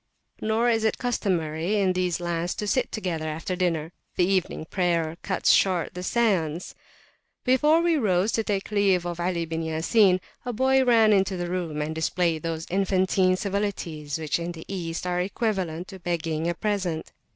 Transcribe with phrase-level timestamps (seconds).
[0.41, 5.51] Nor is it customary, in these lands, to sit together after dinnerthe evening prayer cuts
[5.51, 6.73] short the seance.
[7.43, 11.37] Before we rose to take leave of Ali bin Ya Sin, a boy ran into
[11.37, 16.49] the room, and displayed those infantine civilities which in the East are equivalent to begging
[16.49, 17.11] a present.